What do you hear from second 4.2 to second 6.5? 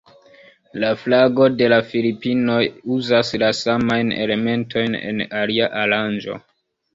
elementojn en alia aranĝo.